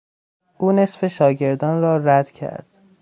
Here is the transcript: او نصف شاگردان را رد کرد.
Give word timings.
او 0.57 0.71
نصف 0.71 1.07
شاگردان 1.07 1.81
را 1.81 1.97
رد 1.97 2.31
کرد. 2.31 2.67